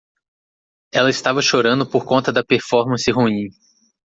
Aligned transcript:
Ela 0.91 1.11
estava 1.11 1.43
chorando 1.43 1.85
por 1.85 2.05
conta 2.05 2.31
da 2.33 2.43
performance 2.43 3.11
ruim. 3.11 3.49